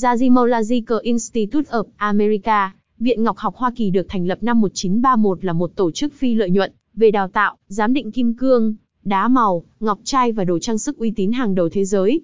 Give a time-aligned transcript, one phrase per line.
[0.00, 5.52] Gazimological Institute of America, Viện Ngọc học Hoa Kỳ được thành lập năm 1931 là
[5.52, 8.74] một tổ chức phi lợi nhuận về đào tạo, giám định kim cương,
[9.04, 12.20] đá màu, ngọc trai và đồ trang sức uy tín hàng đầu thế giới.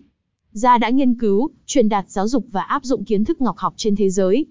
[0.52, 3.74] Gia đã nghiên cứu, truyền đạt giáo dục và áp dụng kiến thức ngọc học
[3.76, 4.46] trên thế giới.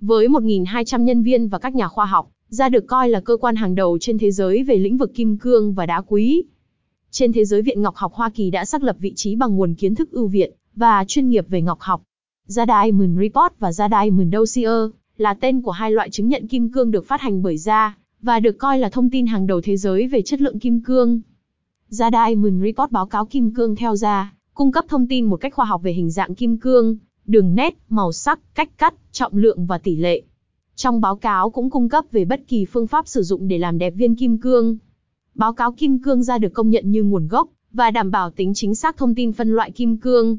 [0.00, 3.56] Với 1.200 nhân viên và các nhà khoa học, Gia được coi là cơ quan
[3.56, 6.42] hàng đầu trên thế giới về lĩnh vực kim cương và đá quý.
[7.10, 9.74] Trên thế giới Viện Ngọc học Hoa Kỳ đã xác lập vị trí bằng nguồn
[9.74, 12.02] kiến thức ưu việt và chuyên nghiệp về ngọc học.
[12.46, 16.72] Gia Diamond Report và Gia Diamond Dossier là tên của hai loại chứng nhận kim
[16.72, 19.76] cương được phát hành bởi Gia và được coi là thông tin hàng đầu thế
[19.76, 21.20] giới về chất lượng kim cương.
[21.88, 25.54] Gia Diamond Report báo cáo kim cương theo Gia, cung cấp thông tin một cách
[25.54, 29.66] khoa học về hình dạng kim cương, đường nét, màu sắc, cách cắt, trọng lượng
[29.66, 30.22] và tỷ lệ.
[30.74, 33.78] Trong báo cáo cũng cung cấp về bất kỳ phương pháp sử dụng để làm
[33.78, 34.76] đẹp viên kim cương.
[35.34, 38.54] Báo cáo kim cương ra được công nhận như nguồn gốc và đảm bảo tính
[38.54, 40.38] chính xác thông tin phân loại kim cương.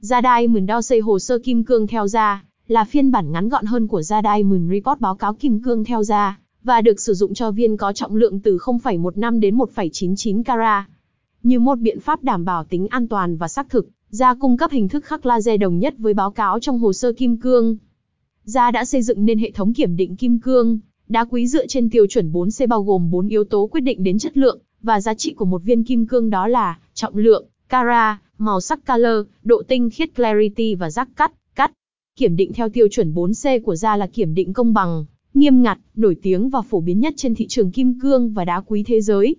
[0.00, 4.02] Diamond xây hồ sơ kim cương theo ra là phiên bản ngắn gọn hơn của
[4.02, 7.92] Diamond Report báo cáo kim cương theo ra và được sử dụng cho viên có
[7.92, 10.84] trọng lượng từ 0,15 đến 1,99 carat.
[11.42, 14.70] Như một biện pháp đảm bảo tính an toàn và xác thực, Gia cung cấp
[14.70, 17.76] hình thức khắc laser đồng nhất với báo cáo trong hồ sơ kim cương.
[18.44, 21.90] Gia đã xây dựng nên hệ thống kiểm định kim cương, đá quý dựa trên
[21.90, 25.14] tiêu chuẩn 4C bao gồm 4 yếu tố quyết định đến chất lượng và giá
[25.14, 29.62] trị của một viên kim cương đó là trọng lượng, Cara, màu sắc color, độ
[29.68, 31.72] tinh khiết clarity và rác cắt, cắt.
[32.16, 35.78] Kiểm định theo tiêu chuẩn 4C của Gia là kiểm định công bằng, nghiêm ngặt,
[35.94, 39.00] nổi tiếng và phổ biến nhất trên thị trường kim cương và đá quý thế
[39.00, 39.36] giới.